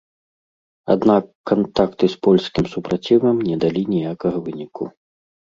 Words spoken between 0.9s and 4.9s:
Аднак кантакты з польскім супрацівам не далі ніякага выніку.